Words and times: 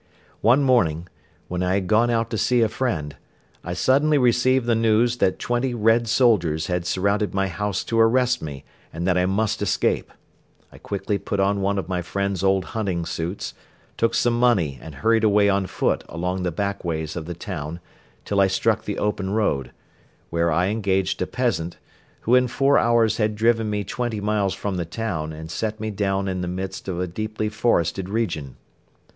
One 0.41 0.63
morning, 0.63 1.07
when 1.47 1.61
I 1.61 1.75
had 1.75 1.85
gone 1.85 2.09
out 2.09 2.31
to 2.31 2.37
see 2.39 2.63
a 2.63 2.69
friend, 2.69 3.15
I 3.63 3.73
suddenly 3.73 4.17
received 4.17 4.65
the 4.65 4.73
news 4.73 5.17
that 5.17 5.37
twenty 5.37 5.75
Red 5.75 6.07
soldiers 6.07 6.65
had 6.65 6.87
surrounded 6.87 7.35
my 7.35 7.45
house 7.47 7.83
to 7.83 7.99
arrest 7.99 8.41
me 8.41 8.65
and 8.91 9.05
that 9.05 9.15
I 9.15 9.27
must 9.27 9.61
escape. 9.61 10.11
I 10.71 10.79
quickly 10.79 11.19
put 11.19 11.39
on 11.39 11.61
one 11.61 11.77
of 11.77 11.87
my 11.87 12.01
friend's 12.01 12.43
old 12.43 12.65
hunting 12.65 13.05
suits, 13.05 13.53
took 13.95 14.15
some 14.15 14.39
money 14.39 14.79
and 14.81 14.95
hurried 14.95 15.23
away 15.23 15.49
on 15.49 15.67
foot 15.67 16.03
along 16.09 16.41
the 16.41 16.51
back 16.51 16.83
ways 16.83 17.15
of 17.15 17.25
the 17.27 17.35
town 17.35 17.79
till 18.25 18.41
I 18.41 18.47
struck 18.47 18.85
the 18.85 18.97
open 18.97 19.29
road, 19.29 19.69
where 20.31 20.51
I 20.51 20.69
engaged 20.69 21.21
a 21.21 21.27
peasant, 21.27 21.77
who 22.21 22.33
in 22.33 22.47
four 22.47 22.79
hours 22.79 23.17
had 23.17 23.35
driven 23.35 23.69
me 23.69 23.83
twenty 23.83 24.19
miles 24.19 24.55
from 24.55 24.77
the 24.77 24.83
town 24.85 25.31
and 25.31 25.51
set 25.51 25.79
me 25.79 25.91
down 25.91 26.27
in 26.27 26.41
the 26.41 26.47
midst 26.47 26.87
of 26.87 26.99
a 26.99 27.05
deeply 27.05 27.49
forested 27.49 28.09
region. 28.09 28.55